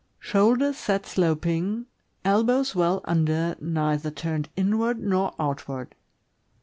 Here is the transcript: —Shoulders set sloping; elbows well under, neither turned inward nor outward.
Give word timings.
—Shoulders 0.29 0.77
set 0.79 1.05
sloping; 1.05 1.85
elbows 2.25 2.73
well 2.73 3.01
under, 3.05 3.55
neither 3.61 4.09
turned 4.09 4.49
inward 4.57 4.97
nor 4.97 5.35
outward. 5.39 5.93